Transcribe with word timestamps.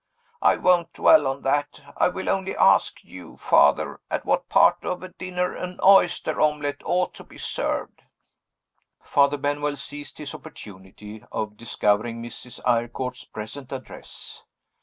I 0.41 0.55
won't 0.55 0.93
dwell 0.93 1.27
on 1.27 1.43
that. 1.43 1.79
I 1.95 2.07
will 2.07 2.27
only 2.27 2.57
ask 2.57 3.03
you, 3.03 3.37
Father, 3.37 3.99
at 4.09 4.25
what 4.25 4.49
part 4.49 4.77
of 4.83 5.03
a 5.03 5.09
dinner 5.09 5.53
an 5.55 5.79
oyster 5.83 6.41
omelet 6.41 6.81
ought 6.83 7.13
to 7.13 7.23
be 7.23 7.37
served?" 7.37 8.01
Father 9.03 9.37
Benwell 9.37 9.75
seized 9.75 10.17
his 10.17 10.33
opportunity 10.33 11.23
of 11.31 11.55
discovering 11.55 12.19
Mrs. 12.19 12.59
Eyrecourt's 12.65 13.25
present 13.25 13.71
address. 13.71 14.43